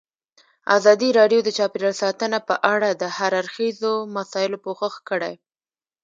ازادي 0.77 1.09
راډیو 1.19 1.39
د 1.43 1.49
چاپیریال 1.57 1.95
ساتنه 2.03 2.37
په 2.47 2.55
اړه 2.73 2.89
د 3.01 3.03
هر 3.17 3.31
اړخیزو 3.41 3.93
مسایلو 4.17 4.57
پوښښ 4.65 4.93
کړی. 5.09 5.33